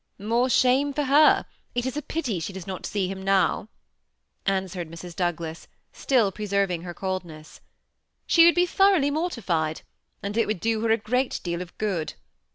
^^ 0.19 0.25
More 0.25 0.49
shame 0.49 0.93
for 0.95 1.03
her. 1.03 1.45
It 1.75 1.85
is 1.85 1.95
a 1.95 2.01
pity 2.01 2.39
she 2.39 2.51
does 2.53 2.65
not 2.65 2.87
see 2.87 3.07
him 3.07 3.21
now," 3.21 3.69
answered 4.47 4.89
Mrs, 4.89 5.15
Douglas, 5.15 5.67
still 5.93 6.31
preserving 6.31 6.81
her 6.81 6.95
coldness; 6.95 7.61
''she 8.27 8.45
would 8.45 8.55
be 8.55 8.65
thoroughly 8.65 9.11
mortified, 9.11 9.83
and 10.23 10.35
it 10.37 10.47
would 10.47 10.59
do 10.59 10.81
her 10.81 10.89
a 10.89 10.97
great 10.97 11.39
deal 11.43 11.61
of 11.61 11.77
good. 11.77 12.15